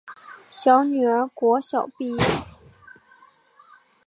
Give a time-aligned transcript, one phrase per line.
[0.49, 2.23] 小女儿国小毕业